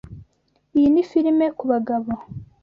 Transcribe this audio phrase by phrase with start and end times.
[0.77, 2.11] Iyi ni firime kubagabo.